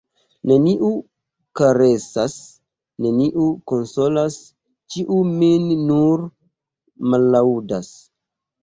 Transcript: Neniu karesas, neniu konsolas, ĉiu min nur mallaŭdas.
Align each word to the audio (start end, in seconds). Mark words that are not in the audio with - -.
Neniu 0.51 0.87
karesas, 1.59 2.37
neniu 3.07 3.47
konsolas, 3.73 4.39
ĉiu 4.95 5.23
min 5.37 5.71
nur 5.93 6.29
mallaŭdas. 7.13 7.97